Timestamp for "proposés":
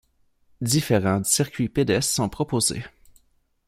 2.27-2.81